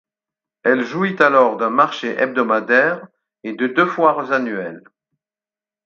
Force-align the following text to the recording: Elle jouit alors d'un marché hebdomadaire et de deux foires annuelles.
Elle 0.63 0.83
jouit 0.83 1.17
alors 1.21 1.57
d'un 1.57 1.69
marché 1.69 2.19
hebdomadaire 2.19 3.05
et 3.43 3.53
de 3.53 3.67
deux 3.67 3.85
foires 3.85 4.31
annuelles. 4.31 4.81